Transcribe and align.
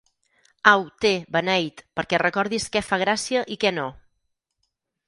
Au, 0.71 0.85
té, 1.05 1.11
beneit, 1.35 1.85
perquè 2.01 2.21
recordis 2.25 2.67
què 2.77 2.85
fa 2.89 3.01
gràcia 3.07 3.47
i 3.57 3.61
que 3.67 3.75
no! 3.81 3.89